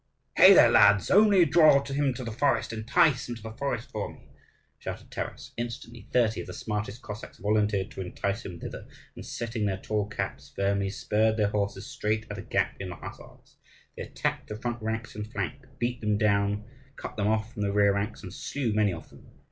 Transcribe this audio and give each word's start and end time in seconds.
"Hey 0.35 0.55
there, 0.55 0.71
lads! 0.71 1.11
only 1.11 1.45
draw 1.45 1.83
him 1.83 2.11
to 2.15 2.23
the 2.23 2.31
forest, 2.31 2.73
entice 2.73 3.29
him 3.29 3.35
to 3.35 3.41
the 3.43 3.51
forest 3.51 3.91
for 3.91 4.11
me!" 4.11 4.29
shouted 4.79 5.11
Taras. 5.11 5.51
Instantly 5.57 6.07
thirty 6.11 6.41
of 6.41 6.47
the 6.47 6.53
smartest 6.55 7.03
Cossacks 7.03 7.37
volunteered 7.37 7.91
to 7.91 8.01
entice 8.01 8.43
him 8.43 8.59
thither; 8.59 8.87
and 9.15 9.23
setting 9.23 9.67
their 9.67 9.77
tall 9.77 10.07
caps 10.07 10.49
firmly 10.55 10.89
spurred 10.89 11.37
their 11.37 11.49
horses 11.49 11.85
straight 11.85 12.25
at 12.31 12.39
a 12.39 12.41
gap 12.41 12.73
in 12.79 12.89
the 12.89 12.95
hussars. 12.95 13.57
They 13.95 14.01
attacked 14.01 14.47
the 14.47 14.55
front 14.59 14.81
ranks 14.81 15.15
in 15.15 15.23
flank, 15.25 15.65
beat 15.77 16.01
them 16.01 16.17
down, 16.17 16.65
cut 16.95 17.15
them 17.15 17.27
off 17.27 17.53
from 17.53 17.61
the 17.61 17.71
rear 17.71 17.93
ranks, 17.93 18.23
and 18.23 18.33
slew 18.33 18.73
many 18.73 18.91
of 18.91 19.07
them. 19.11 19.27